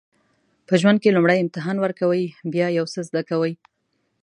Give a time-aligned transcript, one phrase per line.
[0.67, 3.53] په ژوند کې لومړی امتحان ورکوئ بیا یو څه زده کوئ.